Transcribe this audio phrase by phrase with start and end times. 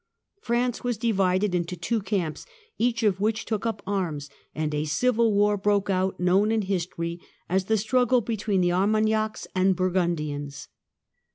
[0.41, 2.47] France was divided into two camps,
[2.79, 7.21] each of which "took up arms, and a civil war broke out, known in history
[7.47, 10.69] as the struggle between Armagnacs and Burgundians.